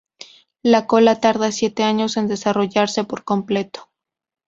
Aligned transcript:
La 0.63 0.87
cola 0.87 1.19
tarda 1.19 1.51
siete 1.51 1.83
años 1.83 2.17
en 2.17 2.27
desarrollarse 2.27 3.03
por 3.03 3.23
completo. 3.23 3.91